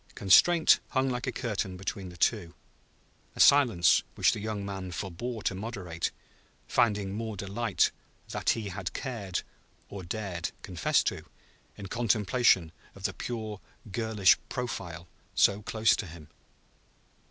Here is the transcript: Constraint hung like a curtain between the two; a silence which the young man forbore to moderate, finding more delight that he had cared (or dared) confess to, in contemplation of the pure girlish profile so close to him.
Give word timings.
Constraint 0.15 0.79
hung 0.89 1.11
like 1.11 1.27
a 1.27 1.31
curtain 1.31 1.77
between 1.77 2.09
the 2.09 2.17
two; 2.17 2.55
a 3.35 3.39
silence 3.39 4.01
which 4.15 4.31
the 4.31 4.39
young 4.39 4.65
man 4.65 4.89
forbore 4.89 5.43
to 5.43 5.53
moderate, 5.53 6.09
finding 6.67 7.13
more 7.13 7.37
delight 7.37 7.91
that 8.29 8.49
he 8.57 8.69
had 8.69 8.93
cared 8.93 9.43
(or 9.89 10.01
dared) 10.01 10.49
confess 10.63 11.03
to, 11.03 11.23
in 11.77 11.85
contemplation 11.85 12.71
of 12.95 13.03
the 13.03 13.13
pure 13.13 13.61
girlish 13.91 14.35
profile 14.49 15.07
so 15.35 15.61
close 15.61 15.95
to 15.95 16.07
him. 16.07 16.29